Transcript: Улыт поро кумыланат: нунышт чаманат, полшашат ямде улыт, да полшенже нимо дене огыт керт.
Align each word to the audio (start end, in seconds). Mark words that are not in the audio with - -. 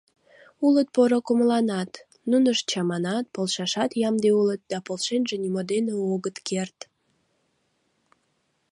Улыт 0.65 0.87
поро 0.95 1.19
кумыланат: 1.27 1.91
нунышт 2.29 2.65
чаманат, 2.71 3.25
полшашат 3.33 3.91
ямде 4.09 4.29
улыт, 4.39 4.61
да 4.71 4.77
полшенже 4.85 5.35
нимо 5.43 5.61
дене 5.71 5.93
огыт 6.13 6.37
керт. 6.47 6.77